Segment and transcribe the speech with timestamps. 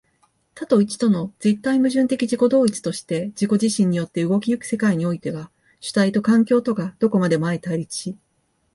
[0.55, 8.17] 多と一との絶対矛盾的自己同一として自己自身によって動き行く世界においては、主体と環境とがどこまでも相対立し、